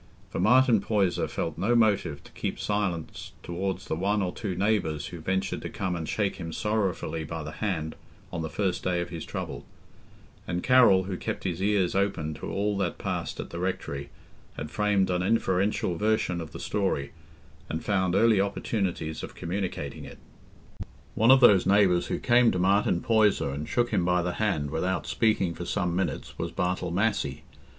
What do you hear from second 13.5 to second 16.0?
the rectory, had framed an inferential